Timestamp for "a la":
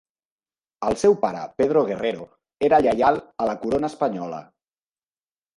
3.45-3.57